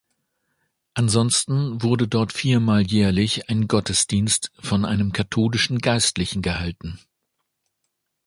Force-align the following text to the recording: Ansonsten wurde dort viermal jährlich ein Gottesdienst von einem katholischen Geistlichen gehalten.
Ansonsten 0.95 1.83
wurde 1.83 2.07
dort 2.07 2.33
viermal 2.33 2.81
jährlich 2.81 3.51
ein 3.51 3.67
Gottesdienst 3.67 4.49
von 4.59 4.83
einem 4.83 5.13
katholischen 5.13 5.77
Geistlichen 5.77 6.41
gehalten. 6.41 6.97